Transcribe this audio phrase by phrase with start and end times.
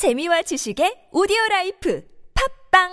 [0.00, 2.00] 재미와 지식의 오디오 life
[2.72, 2.88] 팟빵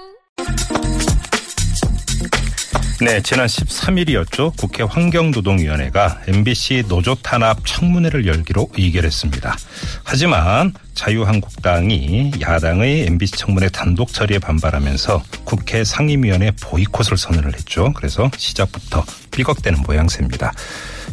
[3.00, 4.52] 네, 지난 13일이었죠.
[4.58, 9.56] 국회 환경노동위원회가 MBC 노조 탄압 청문회를 열기로 의결했습니다.
[10.04, 17.94] 하지만 자유한국당이 야당의 MBC 청문회 단독 처리에 반발하면서 국회 상임위원회 보이콧을 선언을 했죠.
[17.94, 20.52] 그래서 시작부터 삐걱대는 모양새입니다.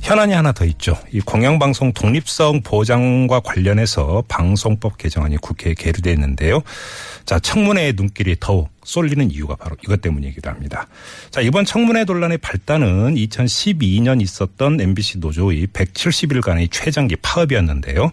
[0.05, 0.98] 현안이 하나 더 있죠.
[1.12, 6.62] 이 공영방송 독립성 보장과 관련해서 방송법 개정안이 국회에 계류돼 있는데요.
[7.25, 10.88] 자, 청문회의 눈길이 더욱 쏠리는 이유가 바로 이것 때문이기도 합니다.
[11.30, 18.12] 자, 이번 청문회 논란의 발단은 2012년 있었던 MBC 노조의 170일간의 최장기 파업이었는데요.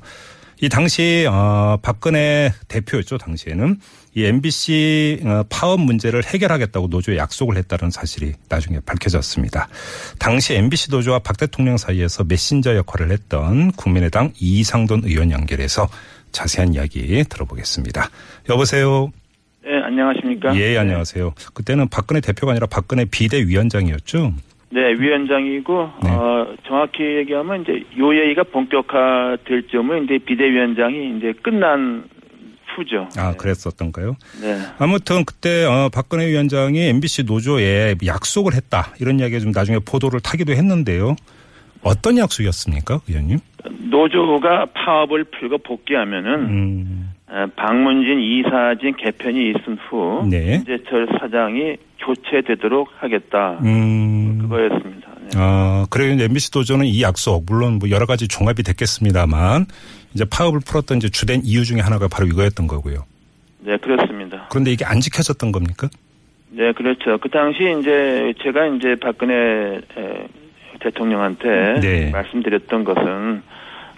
[0.61, 3.77] 이 당시 어 박근혜 대표였죠 당시에는
[4.13, 9.67] 이 MBC 어, 파업 문제를 해결하겠다고 노조에 약속을 했다는 사실이 나중에 밝혀졌습니다.
[10.19, 15.89] 당시 MBC 노조와 박 대통령 사이에서 메신저 역할을 했던 국민의당 이상돈 의원 연결해서
[16.31, 18.09] 자세한 이야기 들어보겠습니다.
[18.49, 19.11] 여보세요.
[19.63, 20.55] 네, 안녕하십니까?
[20.57, 21.33] 예, 안녕하세요.
[21.53, 24.33] 그때는 박근혜 대표가 아니라 박근혜 비대위원장이었죠.
[24.73, 26.09] 네, 위원장이고 네.
[26.09, 32.05] 어, 정확히 얘기하면 이제 요예의가 본격화될 점은 이제 비대위원장이 이제 끝난
[32.75, 33.09] 후죠.
[33.17, 34.15] 아, 그랬었던가요?
[34.41, 34.57] 네.
[34.79, 40.53] 아무튼 그때 어, 박근혜 위원장이 MBC 노조에 약속을 했다 이런 이야기가 좀 나중에 보도를 타기도
[40.53, 41.15] 했는데요.
[41.83, 43.39] 어떤 약속이었습니까, 의원님?
[43.89, 50.61] 노조가 파업을 풀고 복귀하면은 음, 어, 방문진 이사진 개편이 있은 후 네.
[50.61, 53.59] 이제철 사장이 교체되도록 하겠다.
[53.63, 55.09] 음, 그 거였습니다.
[55.21, 55.29] 네.
[55.35, 56.11] 아, 그래요.
[56.21, 59.65] MBC 노조는 이 약속, 물론 뭐 여러 가지 종합이 됐겠습니다만,
[60.13, 63.05] 이제 파업을 풀었던 이제 주된 이유 중에 하나가 바로 이거였던 거고요.
[63.61, 64.47] 네, 그렇습니다.
[64.49, 65.87] 그런데 이게 안 지켜졌던 겁니까?
[66.49, 67.17] 네, 그렇죠.
[67.19, 70.27] 그 당시 이제 제가 이제 박근혜 에,
[70.81, 72.09] 대통령한테 네.
[72.11, 73.41] 말씀드렸던 것은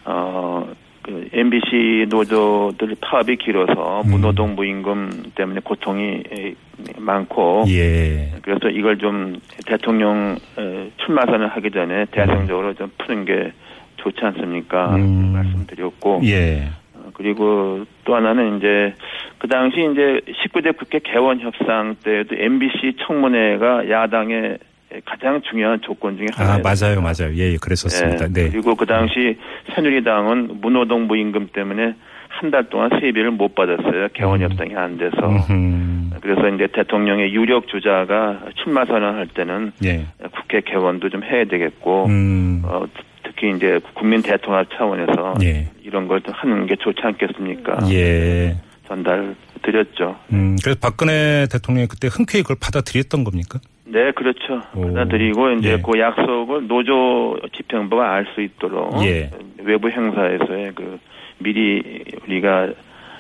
[0.05, 0.71] 어,
[1.03, 4.11] 그 MBC 노조들 파업이 길어서 음.
[4.11, 6.55] 무노동 무임금 때문에 고통이 에,
[6.97, 8.31] 많고 예.
[8.41, 13.51] 그래서 이걸 좀 대통령 에, 출마 선을 하기 전에 대승적으로 좀 푸는 게
[13.97, 14.95] 좋지 않습니까?
[14.95, 15.33] 음.
[15.33, 16.69] 말씀드렸고 예.
[16.93, 18.93] 어, 그리고 또 하나는 이제
[19.39, 24.57] 그 당시 이제 19대 국회 개원 협상 때도 MBC 청문회가 야당의
[25.05, 27.01] 가장 중요한 조건 중에 아, 하나였어요.
[27.01, 27.35] 맞아요, 맞아요.
[27.35, 28.27] 예, 예, 그랬었습니다.
[28.27, 28.49] 네.
[28.49, 29.37] 그리고 그 당시
[29.75, 31.95] 새누리당은 무노동 무임금 때문에
[32.29, 34.09] 한 달 동안 세비를 못 받았어요.
[34.13, 34.49] 개원 음.
[34.49, 35.15] 협상이 안 돼서.
[35.21, 36.19] 음흠.
[36.21, 40.05] 그래서 이제 대통령의 유력 주자가 출마 선언할 때는 예.
[40.35, 42.61] 국회 개원도 좀 해야 되겠고 음.
[42.65, 42.83] 어,
[43.23, 45.69] 특히 이제 국민 대통합 차원에서 예.
[45.83, 47.87] 이런 걸좀 하는 게 좋지 않겠습니까?
[47.91, 48.57] 예.
[48.87, 50.17] 전달 드렸죠.
[50.33, 53.59] 음, 그래서 박근혜 대통령이 그때 흔쾌히 그걸 받아들였던 겁니까?
[53.93, 54.61] 네, 그렇죠.
[54.75, 54.81] 오.
[54.81, 55.77] 받아들이고 이제 예.
[55.77, 59.29] 그 약속을 노조 집행부가 알 수 있도록 예.
[59.59, 60.99] 외부 행사에서의 그
[61.37, 62.69] 미리 우리가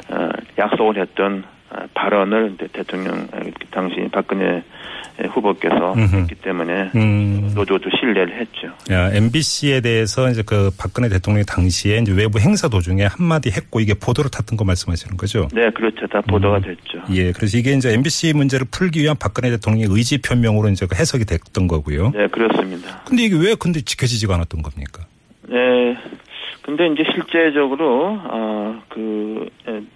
[0.09, 1.52] 어, 약속을 했던 어,
[1.93, 3.39] 발언을 이제 대통령 어,
[3.71, 4.63] 당시 박근혜
[5.29, 6.15] 후보께서 음흠.
[6.15, 7.51] 했기 때문에 음.
[7.55, 8.67] 노조도 신뢰를 했죠.
[8.91, 13.93] 야, MBC에 대해서 이제 그 박근혜 대통령이 당시에 이제 외부 행사 도중에 한마디 했고 이게
[13.93, 15.47] 보도를 탔던 거 말씀하시는 거죠?
[15.53, 16.07] 네, 그렇죠.
[16.07, 16.61] 다 보도가 음.
[16.63, 17.03] 됐죠.
[17.11, 21.25] 예, 그래서 이게 이제 MBC 문제를 풀기 위한 박근혜 대통령의 의지 표명으로 이제 그 해석이
[21.25, 22.11] 됐던 거고요.
[22.11, 23.03] 네, 그렇습니다.
[23.05, 25.05] 근데 이게 왜 근데 지켜지지가 않았던 겁니까?
[25.47, 25.95] 네.
[26.63, 29.49] 근데 이제 실제적으로 어그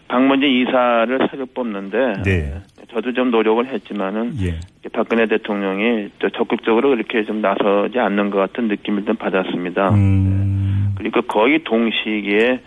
[0.10, 2.54] 방문진 이사를 새로 뽑는데 네.
[2.92, 4.60] 저도 좀 노력을 했지만은 예.
[4.92, 9.90] 박근혜 대통령이 또 적극적으로 이렇게 좀 나서지 않는 것 같은 느낌을 좀 받았습니다.
[9.92, 10.94] 음.
[10.98, 12.60] 그리고 거의 동시기에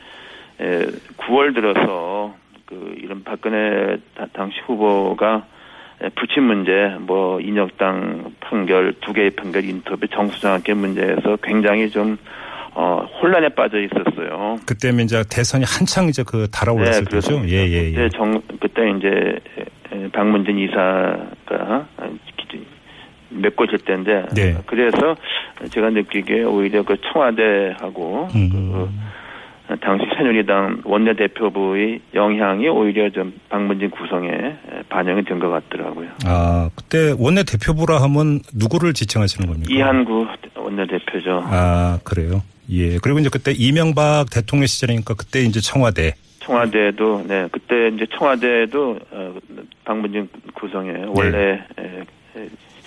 [0.61, 0.87] 에,
[1.19, 2.35] 9월 들어서
[2.67, 5.45] 그 이런 박근혜 다- 당시 후보가
[6.03, 12.17] 에, 부친 문제, 뭐 인혁당 판결, 두 개의 판결 인터뷰, 정수장학계 문제에서 굉장히 좀
[12.75, 14.57] 어, 혼란에 빠져 있었어요.
[14.67, 17.11] 그때면 이제 대선이 한창 이제 그 달아올랐을 때죠.
[17.11, 17.49] 그렇습니다.
[17.49, 17.93] 예, 예, 예.
[17.93, 19.41] 그때 정 그때 이제
[19.93, 21.87] 에, 방문진 이사가
[23.31, 24.57] 메꿔질 때인데 네.
[24.67, 25.15] 그래서
[25.71, 28.51] 제가 느끼기에 오히려 그 청와대하고 음.
[29.69, 34.29] 그 당시 새누리당 원내대표부의 영향이 오히려 좀 방문진 구성에
[34.89, 36.09] 반영이 된 것 같더라고요.
[36.27, 39.73] 아, 그때 원내 대표부라 하면 누구를 지칭하시는 겁니까?
[39.73, 41.43] 이한구 원내대표죠.
[41.45, 42.43] 아, 그래요.
[42.71, 42.99] 예.
[42.99, 46.15] 그리고 이제 그때 이명박 대통령 시절이니까 그때 이제 청와대.
[46.41, 49.35] 청와대도 네 그때 이제 청와대도 어,
[49.85, 51.63] 방문진 구성에 원래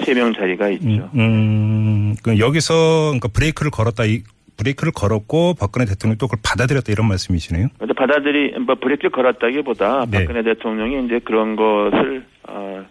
[0.03, 0.87] 세명 자리가 있죠.
[0.87, 1.01] 네.
[1.15, 2.73] 음, 음, 그 여기서
[3.09, 4.23] 그러니까 브레이크를 걸었다 이
[4.57, 7.67] 브레이크를 걸었고 박근혜 대통령이 또 그걸 받아들였다 이런 말씀이시네요.
[7.77, 10.19] 근데 받아들이 뭐 브레이크 걸었다기보다 네.
[10.19, 12.85] 박근혜 대통령이 이제 그런 것을 어,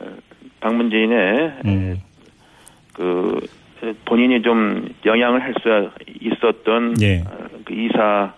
[0.00, 0.06] 어,
[0.60, 2.00] 방문진의 음.
[2.92, 3.40] 그
[4.04, 5.90] 본인이 좀 영향을 할 수
[6.20, 7.22] 있었던 예.
[7.26, 8.32] 어, 그 이사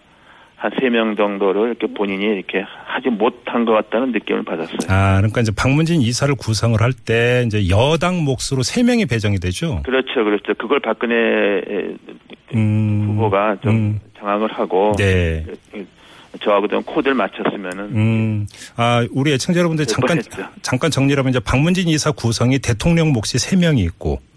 [0.56, 4.78] 한 세 명 정도를 이렇게 본인이 이렇게 하지 못한 것 같다는 느낌을 받았어요.
[4.88, 9.82] 아, 그러니까 이제 박문진 이사를 구성을 할 때 이제 여당 몫으로 세 명이 배정이 되죠.
[9.84, 10.54] 그렇죠, 그렇죠.
[10.54, 11.94] 그걸 박근혜
[12.54, 15.44] 음, 후보가 좀 음, 장악을 하고 네.
[16.42, 18.46] 저하고 좀 코드를 맞췄으면은 음,
[18.76, 20.42] 아, 우리 애청자 여러분들 될 잠깐, 뻔했죠.
[20.62, 24.35] 잠깐 정리하면 이제 박문진 이사 구성이 대통령 몫이 세명이 있고 네.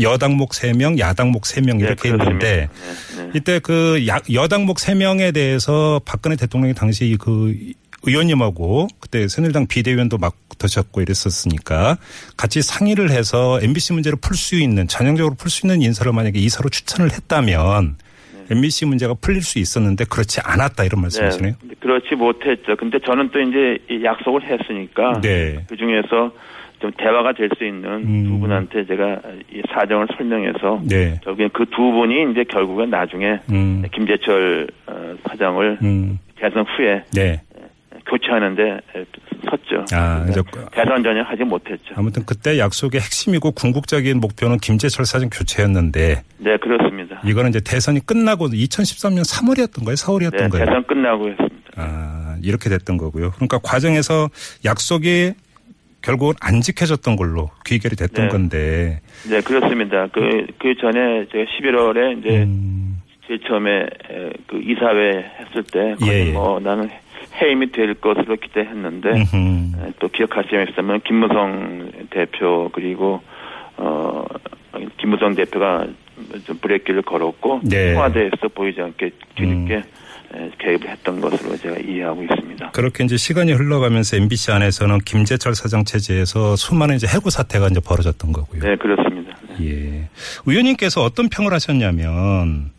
[0.00, 2.24] 여당 몫 세명 야당 몫 세명 네, 이렇게 그렇습니다.
[2.24, 2.68] 있는데
[3.16, 3.30] 네, 네.
[3.34, 7.54] 이때 그 야, 여당 몫 세명에 대해서 박근혜 대통령이 당시 그
[8.02, 11.98] 의원님하고 그때 새누리당 비대위원도 맡으셨고 이랬었으니까
[12.36, 16.68] 같이 상의를 해서 MBC 문제를 풀 수 있는 전형적으로 풀 수 있는 인사를 만약에 이사로
[16.68, 17.96] 추천을 했다면
[18.50, 21.54] MBC 문제가 풀릴 수 있었는데 그렇지 않았다 이런 말씀이시네요.
[21.62, 22.76] 네, 그렇지 못했죠.
[22.76, 25.64] 근데 저는 또 이제 이 약속을 했으니까 네.
[25.68, 26.32] 그 중에서
[26.80, 28.24] 좀 대화가 될 수 있는 음.
[28.28, 29.20] 두 분한테 제가
[29.52, 31.18] 이 사정을 설명해서 네.
[31.24, 33.82] 저기 그두 분이 이제 결국은 나중에 음.
[33.94, 36.18] 김재철 어, 사장을 음.
[36.36, 37.40] 대선 후에 네.
[38.08, 38.80] 교체하는데
[39.50, 39.84] 섰죠.
[39.92, 41.94] 아, 그러니까 대선 전혀 하지 못했죠.
[41.96, 47.20] 아무튼 그때 약속의 핵심이고 궁극적인 목표는 김재철 사장 교체였는데 네, 그렇습니다.
[47.24, 49.94] 이거는 이제 대선이 끝나고 2013년 3월이었던 거예요?
[49.96, 50.66] 4월이었던 네, 거예요?
[50.66, 51.56] 대선 끝나고 했습니다.
[51.76, 53.30] 아, 이렇게 됐던 거고요.
[53.32, 54.28] 그러니까 과정에서
[54.64, 55.32] 약속이
[56.06, 58.30] 결국은 안 지켜졌던 걸로 귀결이 됐던 네.
[58.30, 59.00] 건데.
[59.28, 60.06] 네, 그렇습니다.
[60.12, 66.28] 그, 그 전에 제가 11월에 이제 음, 제일 처음에 에, 그 이사회 했을 때 예,
[66.28, 66.32] 예.
[66.32, 66.88] 뭐 나는
[67.42, 69.36] 해임이 될 것으로 기대했는데 음흠.
[69.84, 73.20] 에, 또 기억하시겠지만 김무성 대표 그리고
[73.76, 74.24] 어
[74.98, 75.88] 김무성 대표가
[76.44, 77.94] 좀 브레이크를 걸었고 네.
[77.94, 79.82] 청와대에서 보이지 않게 뒤늦게 음.
[80.34, 82.70] 에, 개입을 했던 것으로 제가 이해하고 있습니다.
[82.72, 88.32] 그렇게 이제 시간이 흘러가면서 MBC 안에서는 김재철 사장 체제에서 수많은 이제 해고 사태가 이제 벌어졌던
[88.32, 88.62] 거고요.
[88.62, 89.36] 네, 그렇습니다.
[89.58, 89.66] 네.
[89.66, 90.08] 예.
[90.46, 92.70] 의원님께서 어떤 평을 하셨냐면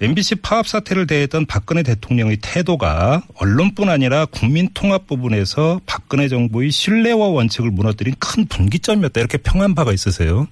[0.00, 7.28] MBC 파업 사태를 대했던 박근혜 대통령의 태도가 언론뿐 아니라 국민 통합 부분에서 박근혜 정부의 신뢰와
[7.28, 10.46] 원칙을 무너뜨린 큰 분기점이었다 이렇게 평한 바가 있으세요.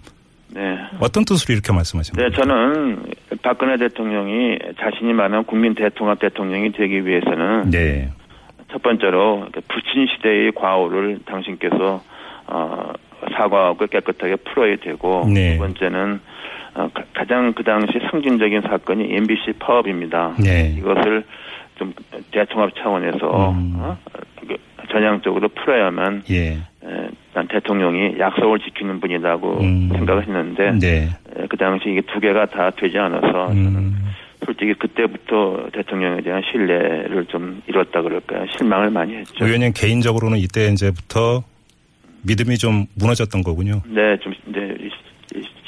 [0.49, 0.63] 네.
[1.01, 2.31] 어떤 뜻으로 이렇게 말씀하신 네?
[2.35, 3.03] 저는
[3.45, 8.09] 박근혜 대통령이 자신이 말하는 국민 대통합 대통령이 되기 위해서는 네.
[8.73, 12.03] 첫 번째로 그 부친 시대의 과오를 당신께서
[12.47, 12.93] 어,
[13.37, 15.53] 사과하고 깨끗하게 풀어야 되고 네.
[15.53, 16.21] 두 번째는
[16.75, 20.35] 어, 가- 가장 그 당시 상징적인 사건이 MBC 파업입니다.
[20.43, 20.75] 네.
[20.79, 21.25] 이것을
[21.77, 21.93] 좀
[22.31, 23.75] 대통합 차원에서 음.
[23.77, 23.97] 어,
[24.41, 24.57] 그
[24.91, 26.53] 전향적으로 풀어야만 예.
[26.53, 29.89] 에, 난 대통령이 약속을 지키는 분이라고 음.
[29.93, 31.09] 생각을 했는데 네.
[31.37, 34.11] 에, 그 당시 이게 두 개가 다 되지 않아서 저는 음.
[34.45, 38.47] 솔직히 그때부터 대통령에 대한 신뢰를 좀 잃었다 그럴까요?
[38.57, 39.45] 실망을 많이 했죠.
[39.45, 41.43] 의원님 개인적으로는 이때 이제부터
[42.27, 43.83] 믿음이 좀 무너졌던 거군요.
[43.87, 44.64] 네, 좀 네,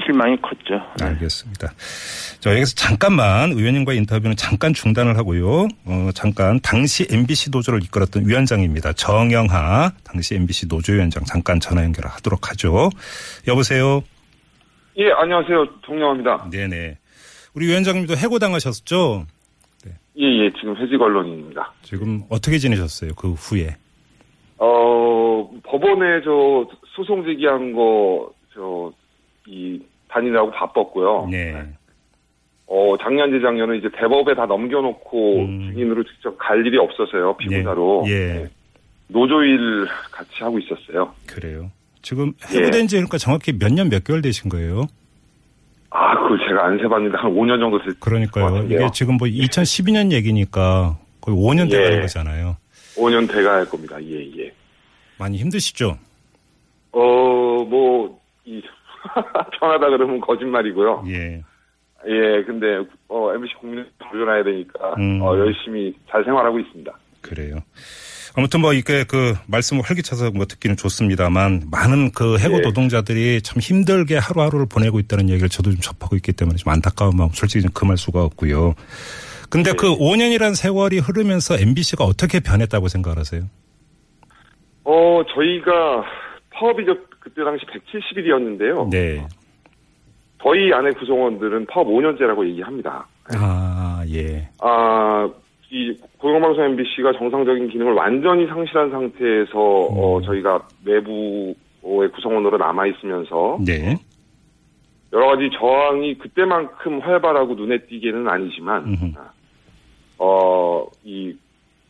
[0.06, 0.80] 실망이 컸죠.
[0.98, 1.06] 네.
[1.06, 1.72] 알겠습니다.
[2.40, 5.68] 자, 여기서 잠깐만 의원님과의 인터뷰는 잠깐 중단을 하고요.
[5.84, 8.92] 어, 잠깐 당시 MBC 노조를 이끌었던 위원장입니다.
[8.92, 12.90] 정영하 당시 MBC 노조위원장 잠깐 전화 연결하도록 하죠.
[13.48, 14.02] 여보세요.
[14.98, 15.66] 예, 안녕하세요.
[15.84, 16.48] 정영합니다.
[16.50, 16.98] 네네.
[17.54, 19.26] 우리 위원장님도 해고당하셨죠?
[20.18, 21.72] 예, 예, 지금 회직 언론인입니다.
[21.82, 23.12] 지금 어떻게 지내셨어요?
[23.16, 23.76] 그 후에?
[24.58, 28.90] 어, 법원에 저 소송 제기한 거, 저,
[29.46, 31.28] 이, 다니느라고 바빴고요.
[31.30, 31.64] 네.
[32.66, 35.72] 어, 작년, 재작년은 이제 대법에 다 넘겨놓고 음.
[35.72, 37.36] 증인으로 직접 갈 일이 없어서요.
[37.36, 38.04] 피고자로.
[38.08, 38.18] 예.
[38.34, 38.46] 네.
[39.08, 41.14] 노조 일 같이 하고 있었어요.
[41.26, 41.70] 그래요.
[42.02, 42.58] 지금 예.
[42.58, 44.86] 해고된 지 그러니까 정확히 몇 년 몇 개월 되신 거예요?
[45.90, 48.64] 아, 그걸 제가 안 세봤는데 한 5년 정도 됐, 그러니까요.
[48.64, 51.76] 이게 지금 뭐 2012년 얘기니까 거의 5년 예.
[51.76, 52.56] 돼가는 거잖아요.
[52.96, 53.96] 5년 돼가 할 겁니다.
[54.02, 54.52] 예, 예.
[55.18, 55.96] 많이 힘드시죠?
[56.92, 56.98] 어,
[57.64, 58.60] 뭐, 이,
[59.58, 61.04] 편하다 그러면 거짓말이고요.
[61.08, 61.42] 예.
[62.08, 65.20] 예, 근데 어, MBC 국민을 돌려놔야 되니까 음.
[65.22, 66.92] 어, 열심히 잘 생활하고 있습니다.
[67.20, 67.56] 그래요.
[68.36, 72.60] 아무튼 뭐 이게 그 말씀을 활기차서 뭐 듣기는 좋습니다만 많은 그 해고 예.
[72.60, 77.30] 노동자들이 참 힘들게 하루하루를 보내고 있다는 얘기를 저도 좀 접하고 있기 때문에 좀 안타까운 마음
[77.30, 78.74] 솔직히 좀 금할 수가 없고요.
[79.48, 79.74] 근데 예.
[79.74, 83.42] 그 5년이란 세월이 흐르면서 MBC가 어떻게 변했다고 생각을 하세요?
[84.84, 86.04] 어, 저희가
[86.52, 86.94] 파업이 저
[87.26, 88.88] 그때 당시 170일이었는데요.
[88.88, 89.26] 네.
[90.40, 93.08] 저희 안에 구성원들은 파업 5년째라고 얘기합니다.
[93.34, 94.48] 아, 예.
[94.60, 95.28] 아,
[95.72, 103.96] 이 공영방송 MBC가 정상적인 기능을 완전히 상실한 상태에서 어, 저희가 내부의 구성원으로 남아 있으면서 네.
[105.12, 109.12] 여러 가지 저항이 그때만큼 활발하고 눈에 띄게는 아니지만 음흠.
[110.18, 111.34] 어, 이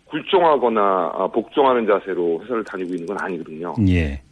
[0.06, 3.74] 굴종하거나 아, 복종하는 자세로 회사를 다니고 있는 건 아니거든요.
[3.88, 4.22] 예.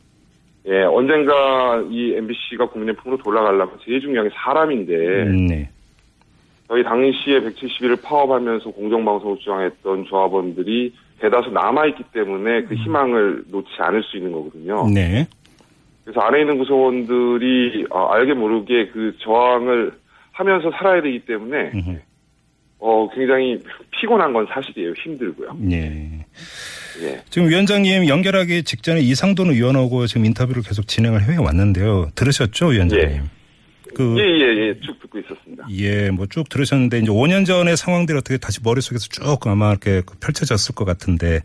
[0.67, 5.69] 예, 언젠가 이 MBC가 국민의 품으로 돌아가려면 제일 중요한 게 사람인데 음, 네.
[6.69, 14.17] 저희 당시에 171을 파업하면서 공정방송을 주장했던 조합원들이 대다수 남아있기 때문에 그 희망을 놓지 않을 수
[14.17, 14.87] 있는 거거든요.
[14.93, 15.27] 네.
[16.05, 19.93] 그래서 안에 있는 구성원들이 어, 알게 모르게 그 저항을
[20.33, 21.99] 하면서 살아야 되기 때문에 음흠.
[22.79, 23.59] 어, 굉장히
[23.91, 24.93] 피곤한 건 사실이에요.
[24.93, 25.57] 힘들고요.
[25.71, 26.27] 예.
[27.03, 27.23] 예.
[27.31, 32.11] 지금 위원장님 연결하기 직전에 이상돈 의원하고 지금 인터뷰를 계속 진행을 해 왔는데요.
[32.15, 33.09] 들으셨죠, 위원장님?
[33.09, 33.23] 예.
[33.95, 34.81] 그 예, 예, 예.
[34.81, 35.67] 쭉 듣고 있었습니다.
[35.71, 40.75] 예, 뭐 쭉 들으셨는데 이제 5년 전의 상황들이 어떻게 다시 머릿속에서 쭉 아마 이렇게 펼쳐졌을
[40.75, 41.41] 것 같은데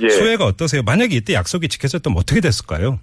[0.00, 0.08] 예.
[0.08, 0.82] 소회가 어떠세요?
[0.82, 2.98] 만약에 이때 약속이 지켜졌다면 어떻게 됐을까요?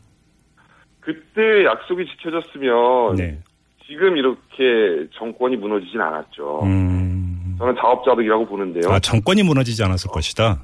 [1.00, 3.38] 그때 약속이 지켜졌으면 네.
[3.86, 6.62] 지금 이렇게 정권이 무너지진 않았죠.
[6.63, 7.55] 음.
[7.60, 8.91] 저는 자업자득이라고 보는데요.
[8.91, 10.63] 아, 정권이 무너지지 않았을 것이다.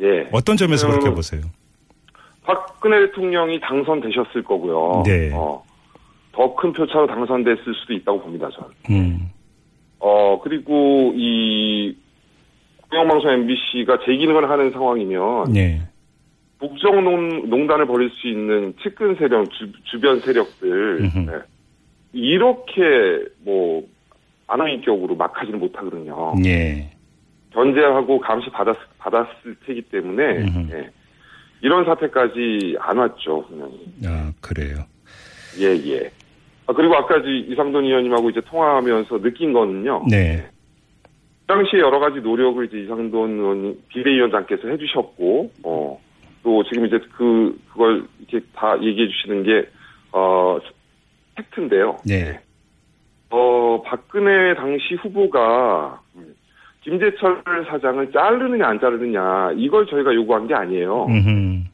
[0.00, 0.28] 예.
[0.32, 1.42] 어떤 점에서 음, 그렇게 보세요?
[2.44, 5.02] 박근혜 대통령이 당선되셨을 거고요.
[5.04, 5.30] 네.
[5.34, 5.64] 어,
[6.32, 8.70] 더 큰 표차로 당선됐을 수도 있다고 봅니다, 저는.
[8.90, 9.30] 음.
[9.98, 11.96] 어, 그리고 이
[12.90, 15.80] 공영방송 MBC가 제 기능을 하는 상황이면 네.
[16.60, 21.02] 국정농단을 벌일 수 있는 측근 세력, 주, 변 세력들.
[21.26, 21.32] 네.
[22.12, 22.82] 이렇게
[23.40, 23.82] 뭐
[24.46, 26.34] 안하인 격으로 막 하지는 못하거든요.
[26.46, 26.90] 예.
[27.60, 30.44] 견제하고 감시 받았, 받았을 테기 때문에.
[30.72, 30.90] 예.
[31.62, 33.86] 이런 사태까지 안 왔죠, 분명히.
[34.04, 34.84] 아, 그래요.
[35.58, 36.10] 예, 예.
[36.66, 40.04] 아, 그리고 아까 이- 이상돈 의원님하고 이제 통화하면서 느낀 거는요.
[40.10, 40.46] 네.
[41.02, 45.98] 그 당시에 여러 가지 노력을 이제 이상돈 의원님, 비대위원장께서 해주셨고, 어,
[46.42, 49.66] 또 지금 이제 그, 그걸 이렇게 다 얘기해 주시는 게,
[50.12, 50.58] 어,
[51.36, 51.96] 팩트인데요.
[52.04, 52.38] 네.
[53.30, 56.34] 어, 박근혜 당시 후보가, 음,
[56.96, 61.06] 김재철 사장을 자르느냐 안 자르느냐, 이걸 저희가 요구한 게 아니에요.
[61.06, 61.64] 음.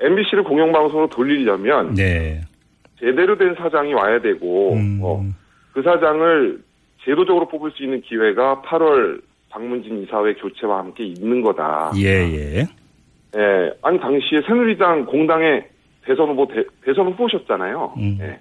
[0.00, 2.40] MBC를 공영방송으로 돌리려면, 네.
[2.98, 4.98] 제대로 된 사장이 와야 되고, 음.
[5.02, 5.22] 어,
[5.74, 6.58] 그 사장을
[7.04, 11.92] 제도적으로 뽑을 수 있는 기회가 8월 박문진 이사회 교체와 함께 있는 거다.
[11.98, 12.66] 예, 예.
[13.36, 15.68] 예, 아니 당시에 새누리당 공당의
[16.06, 16.64] 대선 후보 대,
[16.94, 17.92] 선 후보셨잖아요.
[17.98, 18.18] 음.
[18.22, 18.38] 예.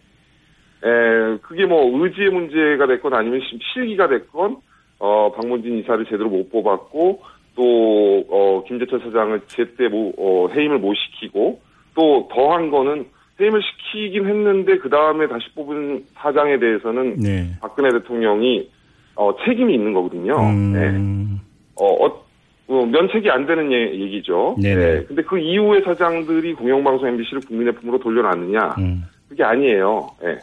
[0.86, 4.58] 예, 그게 뭐 의지의 문제가 됐건 아니면 시- 실기가 됐건
[5.06, 7.20] 어 박문진 이사를 제대로 못 뽑았고
[7.56, 11.60] 또 어, 김재철 사장을 제때 모, 어, 해임을 못 시키고
[11.94, 13.06] 또 더한 거는
[13.38, 17.50] 해임을 시키긴 했는데 그 다음에 다시 뽑은 사장에 대해서는 네.
[17.60, 18.70] 박근혜 대통령이
[19.16, 20.38] 어, 책임이 있는 거거든요.
[20.38, 20.88] 네.
[20.92, 21.42] 음.
[21.76, 22.24] 어, 어,
[22.70, 24.56] 어, 면책이 안 되는 예- 얘기죠.
[24.62, 25.04] 네네.
[25.08, 28.76] 근데 그 이후에 사장들이 공영방송 MBC를 국민의 품으로 돌려놨느냐?
[28.78, 29.04] 음.
[29.28, 30.10] 그게 아니에요.
[30.24, 30.38] 예.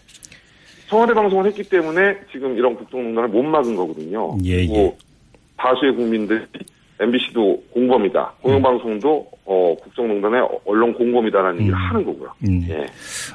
[0.90, 4.36] 청와대 방송을 했기 때문에 지금 이런 국정농단을 못 막은 거거든요.
[4.44, 4.96] 예, 그리고 예.
[5.56, 6.40] 다수의 국민들이
[6.98, 8.34] MBC도 공범이다.
[8.42, 11.80] 공영방송도 어, 국정농단의 언론 공범이다라는 얘기를 음.
[11.80, 12.32] 하는 거고요.
[12.44, 12.66] 음.
[12.68, 12.88] 예.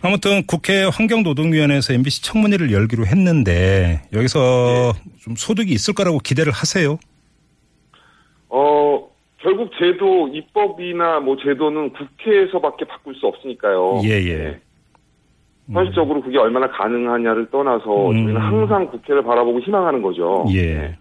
[0.03, 5.11] 아무튼 국회 환경노동위원회에서 MBC 청문회를 열기로 했는데 여기서 네.
[5.21, 6.99] 좀 소득이 있을 거라고 기대를 하세요?
[8.49, 9.07] 어,
[9.37, 14.01] 결국 제도, 입법이나 뭐 제도는 국회에서밖에 바꿀 수 없으니까요.
[14.03, 14.59] 예, 예.
[15.71, 18.13] 현실적으로 그게 얼마나 가능하냐를 떠나서 음.
[18.13, 20.45] 저희는 항상 국회를 바라보고 희망하는 거죠.
[20.53, 20.95] 예.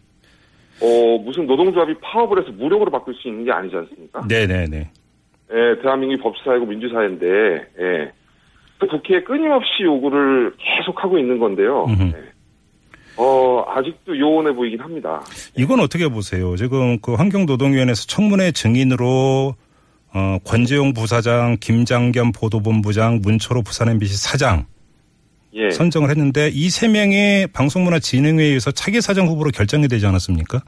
[0.83, 4.26] 어, 무슨 노동조합이 파업을 해서 무력으로 바꿀 수 있는 게 아니지 않습니까?
[4.26, 4.90] 네네네.
[5.52, 7.26] 예, 대한민국이 법치사회고 민주사회인데,
[7.78, 8.12] 예.
[8.78, 11.87] 그 국회에 끊임없이 요구를 계속하고 있는 건데요.
[12.00, 12.14] 예.
[13.16, 15.23] 어, 아직도 요원해 보이긴 합니다.
[15.56, 16.56] 이건 어떻게 보세요?
[16.56, 19.54] 지금 그 환경노동위원회에서 청문회 증인으로
[20.14, 24.66] 어, 권재용 부사장, 김장겸 보도본부장, 문초로 부산 MBC 사장
[25.54, 25.71] 예.
[25.71, 30.61] 선정을 했는데 이 세 명이 방송문화진흥회에서 차기 사장 후보로 결정이 되지 않았습니까?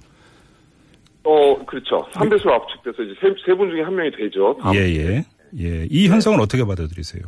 [1.25, 2.07] 어, 그렇죠.
[2.13, 4.57] 3배수로 압축돼서 이제 세, 세분 중에 한 명이 되죠.
[4.63, 5.25] 다음 예, 예.
[5.59, 5.87] 예.
[5.91, 7.23] 이 현상은 어떻게 받아들이세요?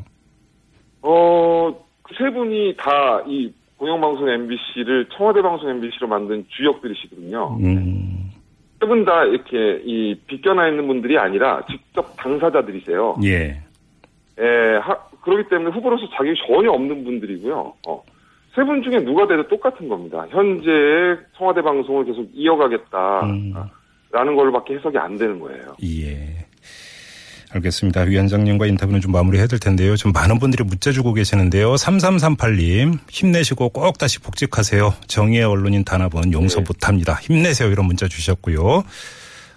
[1.02, 7.58] 어, 그세 분이 다 이 공영방송 MBC를 청와대 방송 MBC로 만든 주역들이시거든요.
[7.60, 8.30] 음,
[8.80, 13.16] 세분다 이렇게 이 빗겨나 있는 분들이 아니라 직접 당사자들이세요.
[13.24, 13.60] 예.
[14.40, 17.74] 예, 하, 그렇기 때문에 후보로서 자격이 전혀 없는 분들이고요.
[17.88, 18.02] 어.
[18.54, 20.26] 세 분 중에 누가 돼도 똑같은 겁니다.
[20.30, 20.70] 현재
[21.36, 23.24] 청와대 방송을 계속 이어가겠다.
[23.26, 23.54] 음.
[24.10, 25.76] 라는 걸로밖에 해석이 안 되는 거예요.
[25.84, 26.46] 예.
[27.50, 28.02] 알겠습니다.
[28.02, 29.96] 위원장님과 인터뷰는 좀 마무리해야 될 텐데요.
[29.96, 31.74] 좀 많은 분들이 문자 주고 계시는데요.
[31.74, 34.94] 3338님, 힘내시고 꼭 다시 복직하세요.
[35.06, 36.64] 정의의 언론인 단합은 용서 네.
[36.68, 37.14] 못합니다.
[37.14, 37.70] 힘내세요.
[37.70, 38.84] 이런 문자 주셨고요.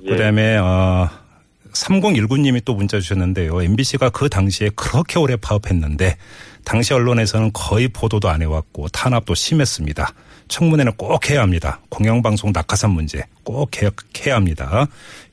[0.04, 0.10] 예.
[0.10, 1.10] 그 다음에, 어,
[1.74, 3.62] 3019님이 또 문자 주셨는데요.
[3.62, 6.16] MBC가 그 당시에 그렇게 오래 파업했는데,
[6.64, 10.14] 당시 언론에서는 거의 보도도 안 해왔고, 탄압도 심했습니다.
[10.52, 11.80] 청문회는 꼭 해야 합니다.
[11.90, 14.86] 공영방송 낙하산 문제 꼭 개혁해야 합니다.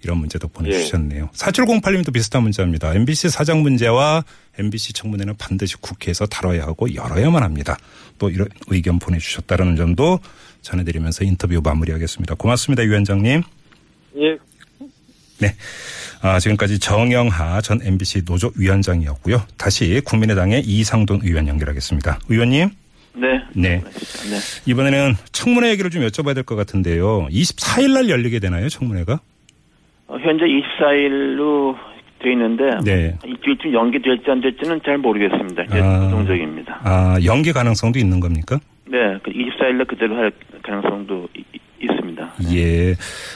[0.05, 1.31] 이런 문제도 보내주셨네요.
[1.35, 2.95] 4708님도 비슷한 문제입니다.
[2.95, 4.25] MBC 사장 문제와
[4.59, 7.77] MBC 청문회는 반드시 국회에서 다뤄야 하고 열어야만 합니다.
[8.19, 10.21] 또 이런 의견 보내주셨다는 점도
[10.63, 12.37] 전해드리면서 인터뷰 마무리하겠습니다.
[12.37, 12.85] 고맙습니다.
[12.85, 13.43] 위원장님.
[14.21, 14.39] 예.
[15.39, 15.55] 네.
[16.21, 19.43] 아, 지금까지 정영하 전 MBC 노조 위원장이었고요.
[19.57, 22.21] 다시 국민의당의 이상돈 의원 연결하겠습니다.
[22.29, 22.71] 의원님.
[23.15, 23.41] 네.
[23.55, 23.79] 네.
[23.81, 24.62] 네.
[24.67, 27.27] 이번에는 청문회 얘기를 좀 여쭤봐야 될 것 같은데요.
[27.31, 29.21] 24일 날 열리게 되나요, 청문회가?
[30.07, 31.75] 어, 현재 24일로
[32.21, 33.17] 돼 있는데 네.
[33.25, 35.65] 일주일쯤 연기될지 안 될지는 잘 모르겠습니다.
[35.71, 36.00] 아.
[36.05, 36.81] 부정적입니다.
[36.83, 38.59] 아, 연기 가능성도 있는 겁니까?
[38.87, 41.29] 네, 그 24일날 그대로 할 가능성도
[41.81, 42.33] 있습니다.
[42.55, 42.95] 예.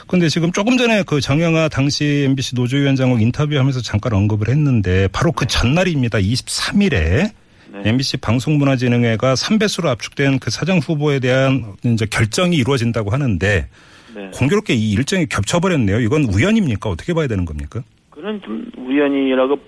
[0.08, 5.46] 근데 지금 조금 전에 그 정영아 당시 MBC 노조위원장하고 인터뷰하면서 잠깐 언급을 했는데 바로 그
[5.46, 6.18] 전날입니다.
[6.18, 7.30] 23일에
[7.72, 7.88] 네.
[7.90, 13.68] MBC 방송문화진흥회가 3배수로 압축된 그 사장 후보에 대한 이제 결정이 이루어진다고 하는데
[14.14, 14.30] 네.
[14.34, 16.00] 공교롭게 이 일정이 겹쳐버렸네요.
[16.00, 16.90] 이건 우연입니까?
[16.90, 17.82] 어떻게 봐야 되는 겁니까?
[18.10, 19.58] 그는 좀 우연이라고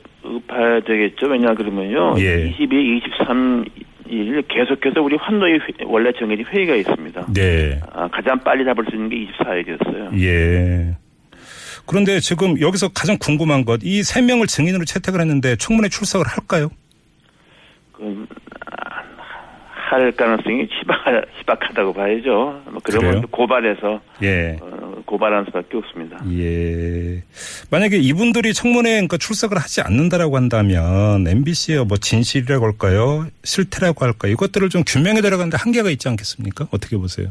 [0.46, 1.26] 봐야 되겠죠.
[1.26, 2.16] 왜냐 그러면요.
[2.18, 2.48] 예.
[2.58, 3.64] 22, 23
[4.06, 7.26] 일 계속해서 우리 환노위 회- 원래 정해진 회의가 있습니다.
[7.32, 7.80] 네.
[7.90, 10.20] 아, 가장 빨리 잡을 수 있는 게 24일이었어요.
[10.20, 10.94] 예.
[11.86, 16.68] 그런데 지금 여기서 가장 궁금한 것, 이 세 명을 증인으로 채택을 했는데 청문회 출석을 할까요?
[17.96, 18.26] 그,
[18.70, 19.02] 아,
[19.94, 20.98] 할 가능성이 희박,
[21.38, 22.62] 희박 하다고 봐야죠.
[22.70, 23.20] 뭐 그러면?
[23.20, 24.56] 또 고발해서 예.
[24.60, 26.18] 어, 고발하는 수밖에 없습니다.
[26.32, 27.22] 예.
[27.70, 33.26] 만약에 이분들이 청문회에 그러니까 출석을 하지 않는다라고 한다면 MBC의 뭐 진실이라고 할까요?
[33.44, 34.32] 실태라고 할까요?
[34.32, 36.66] 이것들을 좀 규명해 들어가는데 한계가 있지 않겠습니까?
[36.72, 37.28] 어떻게 보세요?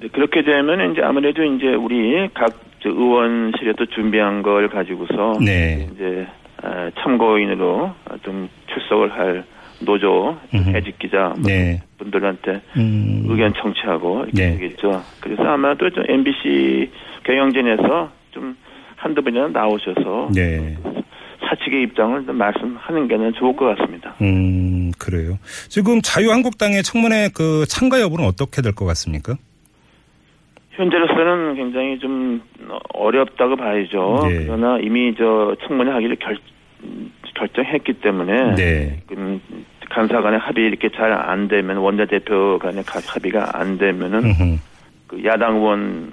[0.00, 5.88] 네, 그렇게 되면 이제 아무래도 이제 우리 각저 의원실에도 준비한 걸 가지고서 네.
[5.94, 6.41] 이제 아,
[7.02, 7.92] 참고인으로
[8.22, 9.44] 좀 출석을 할
[9.80, 10.36] 노조.
[10.54, 11.82] 해직 기자 뭐 네.
[11.98, 13.24] 분들한테 음.
[13.28, 14.52] 의견 청취하고 이렇게 네.
[14.58, 15.02] 되겠죠.
[15.20, 16.90] 그래서 아마도 좀 MBC
[17.24, 18.56] 경영진에서 좀
[18.96, 20.76] 한두 번이나 나오셔서 네.
[21.48, 24.14] 사측의 입장을 좀 말씀하는 게 좋을 것 같습니다.
[24.22, 25.38] 음, 그래요.
[25.68, 29.34] 지금 자유한국당의 청문회 그 참가 여부는 어떻게 될 것 같습니까?
[30.72, 32.40] 현재로서는 굉장히 좀
[32.94, 34.20] 어렵다고 봐야죠.
[34.28, 34.44] 네.
[34.46, 36.36] 그러나 이미 저 청문회 하기를 결,
[37.34, 39.00] 결정했기 때문에 네.
[39.16, 39.40] 음,
[39.90, 44.22] 간사 간의 합의 이렇게 잘 안 되면 원내대표 간의 가- 합의가 안 되면은.
[45.06, 46.12] 그 야당 의원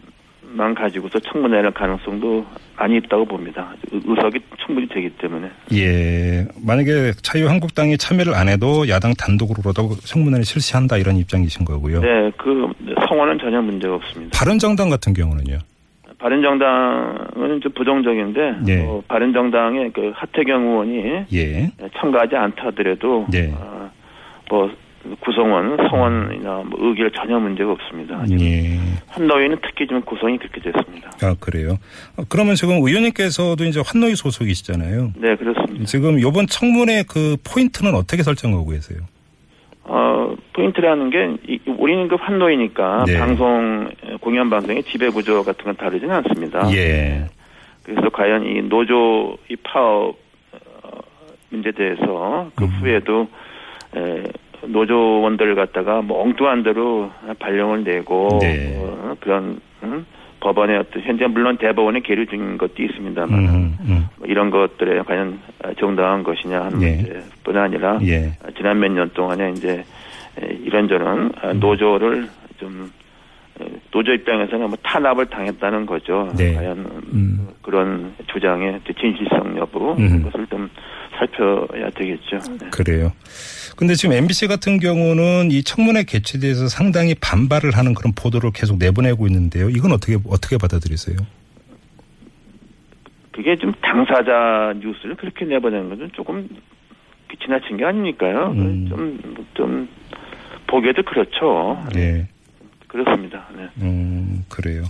[0.51, 2.45] 만 가지고서 청문회 할 가능성도
[2.77, 3.73] 많이 있다고 봅니다.
[3.91, 5.49] 의- 의석이 충분히 되기 때문에.
[5.73, 6.47] 예.
[6.65, 12.01] 만약에 자유한국당이 참여를 안 해도 야당 단독으로라도 청문회를 실시한다 이런 입장이신 거고요.
[12.01, 12.67] 네, 그
[13.07, 14.37] 성원은 전혀 문제가 없습니다.
[14.37, 15.59] 바른정당 같은 경우는요.
[16.17, 18.85] 바른정당은 좀 부정적인데 네.
[18.85, 21.71] 어, 바른정당의 그 하태경 의원이 예.
[21.97, 23.51] 참가하지 않다 하더라도 네.
[23.55, 23.89] 어,
[24.49, 24.69] 뭐
[25.21, 28.23] 구성원, 성원이나 뭐 의결 전혀 문제가 없습니다.
[28.39, 28.77] 예.
[29.09, 31.11] 한노위는 특히 좀 구성이 그렇게 됐습니다.
[31.21, 31.77] 아, 그래요.
[32.17, 35.13] 어, 그러면 지금 의원님께서도 이제 환노위 소속이시잖아요.
[35.17, 35.85] 네, 그렇습니다.
[35.85, 38.99] 지금 요번 청문회 그 포인트는 어떻게 설정하고 계세요?
[39.83, 43.17] 어, 포인트라는 게 이- 우리는 그 환노위니까 네.
[43.17, 43.89] 방송
[44.21, 46.71] 공영 방송의 지배 구조 같은 건 다르지는 않습니다.
[46.75, 47.25] 예.
[47.83, 50.15] 그래서 과연 이 노조 이 파업
[50.83, 50.89] 어,
[51.49, 52.69] 문제에 대해서 그 음.
[52.79, 53.27] 후에도
[53.95, 54.23] 에,
[54.65, 58.75] 노조원들을 갖다가 뭐 엉뚱한 데로 발령을 내고 네.
[58.77, 60.05] 어, 그런 음,
[60.39, 64.07] 법원의 어떤 현재 물론 대법원에 계류 중인 것도 있습니다만 음, 음.
[64.17, 65.39] 뭐 이런 것들에 과연
[65.79, 66.95] 정당한 것이냐 하는 예.
[66.95, 68.31] 문제뿐 아니라 예.
[68.57, 69.83] 지난 몇 년 동안에 이제
[70.41, 71.59] 에, 이런저런 아, 음.
[71.59, 72.91] 노조를 좀
[73.59, 76.29] 에, 노조 입장에서는 뭐 탄압을 당했다는 거죠.
[76.37, 76.53] 네.
[76.53, 76.77] 과연
[77.13, 77.47] 음.
[77.61, 80.23] 그런 주장의 진실성 여부 음.
[80.23, 80.69] 그것을 좀
[81.19, 82.39] 살펴야 되겠죠.
[82.59, 82.69] 네.
[82.71, 83.11] 그래요.
[83.75, 88.77] 근데 지금 MBC 같은 경우는 이 청문회 개최에 대해서 상당히 반발을 하는 그런 보도를 계속
[88.77, 89.69] 내보내고 있는데요.
[89.69, 91.17] 이건 어떻게 어떻게 받아들이세요?
[93.31, 96.49] 그게 좀 당사자 뉴스를 그렇게 내보내는 것은 조금
[97.41, 98.51] 지나친 게 아니니까요.
[98.51, 98.87] 음.
[98.89, 99.89] 좀, 좀,
[100.67, 101.81] 보기에도 그렇죠.
[101.93, 102.27] 네.
[102.87, 103.47] 그렇습니다.
[103.55, 103.69] 네.
[103.81, 104.83] 음, 그래요.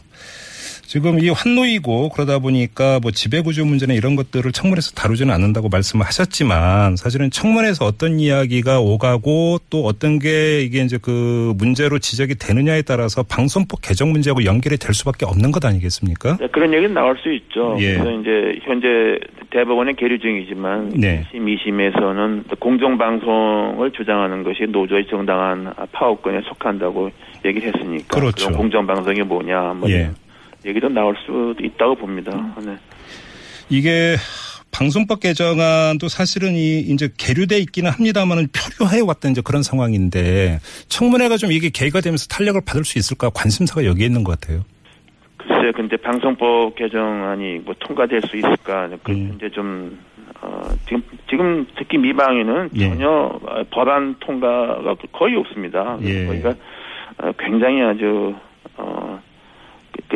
[0.90, 6.96] 지금 이 환노이고 그러다 보니까 뭐 지배구조 문제나 이런 것들을 청문회에서 다루지는 않는다고 말씀을 하셨지만
[6.96, 13.22] 사실은 청문회에서 어떤 이야기가 오가고 또 어떤 게 이게 이제 그 문제로 지적이 되느냐에 따라서
[13.22, 16.38] 방송법 개정 문제하고 연결이 될 수밖에 없는 것 아니겠습니까?
[16.38, 17.78] 네, 그런 얘기는 나올 수 있죠.
[17.78, 17.94] 예.
[17.94, 18.88] 그래서 이제 현재
[19.52, 21.24] 대법원의 계류 중이지만 네.
[21.32, 27.12] 1심, 2심에서는 공정방송을 주장하는 것이 노조의 정당한 파업권에 속한다고
[27.46, 28.50] 얘기를 했으니까 그렇죠.
[28.50, 30.10] 럼 공정방송이 뭐냐 뭐 예.
[30.66, 32.32] 얘기도 나올 수도 있다고 봅니다.
[32.66, 32.78] 네.
[33.70, 34.16] 이게
[34.72, 41.52] 방송법 개정안도 사실은 이 이제 계류돼 있기는 합니다만은 표류해 왔던 이제 그런 상황인데 청문회가 좀
[41.52, 44.64] 이게 계기가 되면서 탄력을 받을 수 있을까 관심사가 여기에 있는 것 같아요.
[45.38, 48.90] 글쎄요, 근데 방송법 개정안이 뭐 통과될 수 있을까?
[49.04, 49.34] 그 음.
[49.36, 49.98] 이제 좀
[50.42, 52.90] 어, 지금 지금 특히 미방에는 예.
[52.90, 55.98] 전혀 어, 법안 통과가 거의 없습니다.
[56.04, 56.28] 예.
[56.28, 58.36] 어, 굉장히 아주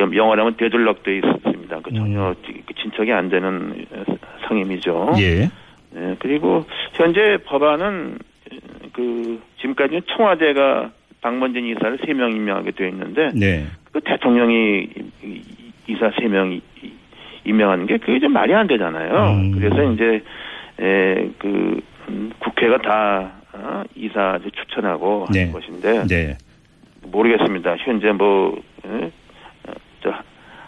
[0.01, 1.79] 영어로 하면 되돌락돼 있습니다.
[1.81, 2.35] 그 전혀 음.
[2.45, 4.03] 지- 그 진척이 안 되는 어,
[4.47, 5.13] 상임이죠.
[5.19, 5.49] 예.
[5.95, 8.17] 예, 그리고 현재 법안은
[8.93, 13.65] 그 지금까지는 청와대가 박문진 이사를 세 명 임명하게 되어 있는데 네.
[13.91, 14.87] 그 대통령이
[15.23, 15.41] 이-
[15.87, 16.59] 이사 세 명
[17.45, 19.33] 임명하는 게 그게 좀 말이 안 되잖아요.
[19.35, 19.51] 음.
[19.51, 20.21] 그래서 이제
[20.79, 21.79] 에 그
[22.39, 25.41] 국회가 다 어, 이사 추천하고 네.
[25.41, 26.37] 하는 것인데 네.
[27.11, 27.75] 모르겠습니다.
[27.77, 29.11] 현재 뭐 에?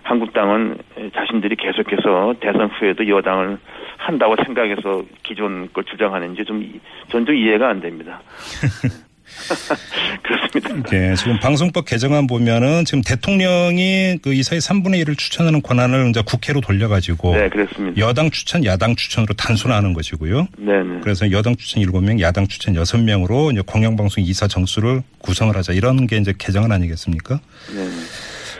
[0.05, 0.77] 한국당은
[1.15, 3.57] 자신들이 계속해서 대선 후에도 여당을
[3.97, 8.21] 한다고 생각해서 기존 걸 주장하는지 좀전좀 이해가 안 됩니다.
[10.23, 10.89] 그렇습니다.
[10.89, 11.15] 네.
[11.15, 17.35] 지금 방송법 개정안 보면은 지금 대통령이 그 이사의 3분의 1을 추천하는 권한을 이제 국회로 돌려가지고
[17.35, 17.99] 네, 그렇습니다.
[17.99, 20.47] 여당 추천, 야당 추천으로 단순화하는 것이고요.
[20.57, 20.99] 네, 네.
[21.01, 26.17] 그래서 여당 추천 7명, 야당 추천 6명으로 이제 공영방송 이사 정수를 구성을 하자 이런 게
[26.17, 27.39] 이제 개정안 아니겠습니까?
[27.75, 27.89] 네.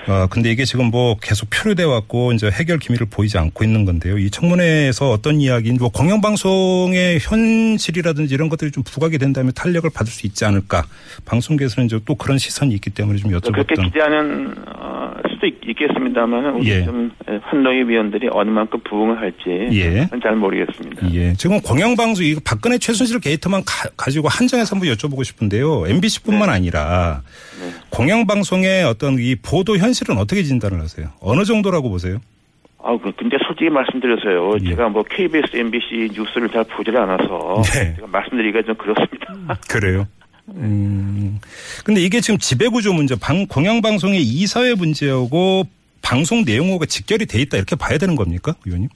[0.08, 0.12] 네.
[0.12, 4.18] 어, 근데 이게 지금 뭐 계속 표류돼 왔고 이제 해결 기미를 보이지 않고 있는 건데요.
[4.18, 10.28] 이 청문회에서 어떤 이야기인 뭐 공영방송의 현실이라든지 이런 것들이 좀 부각이 된다면 탄력을 받을 수
[10.28, 10.84] 있지 않을까.
[11.26, 13.84] 방송계에서는 이제 또 그런 시선이 있기 때문에 좀 그렇게 여쭤봤던.
[13.86, 16.86] 기대하는 어, 수도 있, 있겠습니다만 우리 예.
[16.86, 19.38] 좀 환노위 위원들이 어느 만큼 부응을 할지
[19.72, 20.08] 예.
[20.22, 21.14] 잘 모르겠습니다.
[21.14, 21.34] 예.
[21.34, 25.88] 지금 공영방송 이거 박근혜 최순실 게이트만 가, 지고 한정해서 한번 여쭤보고 싶은데요.
[25.88, 27.22] MBC뿐만 아니라
[27.60, 27.65] 네.
[27.96, 31.08] 공영방송의 어떤 이 보도 현실은 어떻게 진단을 하세요?
[31.22, 32.18] 어느 정도라고 보세요?
[32.84, 34.58] 아, 그- 근데 솔직히 말씀드려서요.
[34.64, 34.70] 예.
[34.70, 37.96] 제가 뭐 KBS, MBC 뉴스를 잘 보질 않아서 네.
[37.96, 39.34] 제가 말씀드리기가 좀 그렇습니다.
[39.70, 40.08] 그래요.
[40.50, 41.40] 음.
[41.84, 45.64] 근데 이게 지금 지배구조 문제, 방, 공영방송의 이사회 문제하고
[46.04, 48.90] 방송 내용하고 직결이 돼 있다 이렇게 봐야 되는 겁니까, 의원님?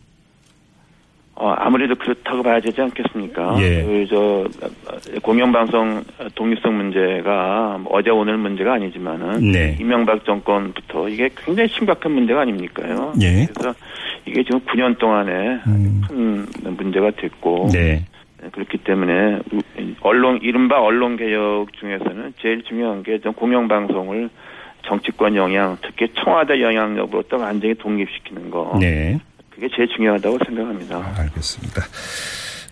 [1.40, 3.56] 어, 아무래도 그렇다고 봐야 되지 않겠습니까?
[3.62, 3.82] 예.
[3.84, 4.46] 그, 저,
[5.22, 6.04] 공영방송
[6.36, 9.40] 독립성 문제가 뭐 어제 오늘 문제가 아니지만은.
[9.52, 9.78] 네.
[9.80, 13.14] 이명박 정권부터 이게 굉장히 심각한 문제가 아닙니까요?
[13.22, 13.48] 예.
[13.54, 13.74] 그래서
[14.26, 16.02] 이게 지금 9년 동안에 음.
[16.08, 17.70] 큰 문제가 됐고.
[17.72, 18.04] 네.
[18.52, 19.40] 그렇기 때문에
[20.02, 24.30] 언론, 이른바 언론 개혁 중에서는 제일 중요한 게 좀 공영방송을
[24.84, 28.78] 정치권 영향, 특히 청와대 영향력으로부터 완전히 독립시키는 거.
[28.80, 29.20] 네.
[29.60, 31.14] 그게 제일 중요하다고 생각합니다.
[31.18, 31.84] 알겠습니다.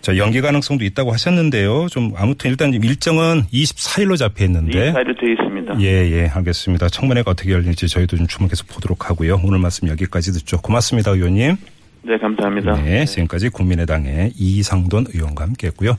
[0.00, 1.88] 자, 연기 가능성도 있다고 하셨는데요.
[1.90, 4.88] 좀 아무튼 일단 일정은 24일로 잡혀 있는데.
[4.88, 5.80] 이 사이로 되어 있습니다.
[5.82, 6.88] 예, 예, 알겠습니다.
[6.88, 9.38] 청문회가 어떻게 열릴지 저희도 좀 주목해서 보도록 하고요.
[9.44, 10.62] 오늘 말씀 여기까지 듣죠.
[10.62, 11.56] 고맙습니다, 의원님.
[12.02, 12.80] 네, 감사합니다.
[12.82, 15.94] 네, 지금까지 국민의당의 이상돈 의원과 함께 했고요.